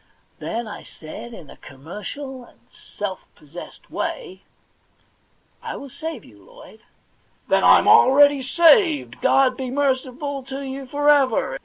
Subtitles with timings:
[0.39, 4.41] Then I said, in a commercial and self possessed way:
[4.95, 6.79] * I will save you, Lloyd
[7.27, 9.21] '* Then I'm already saved!
[9.21, 11.59] God be merciful to you for ever